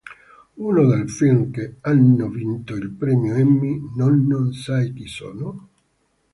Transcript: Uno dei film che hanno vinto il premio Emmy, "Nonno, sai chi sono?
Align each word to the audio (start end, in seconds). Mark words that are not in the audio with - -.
Uno 0.57 0.87
dei 0.87 1.07
film 1.07 1.51
che 1.51 1.75
hanno 1.81 2.27
vinto 2.27 2.73
il 2.73 2.89
premio 2.89 3.35
Emmy, 3.35 3.79
"Nonno, 3.95 4.51
sai 4.51 4.91
chi 4.93 5.05
sono? 5.05 5.69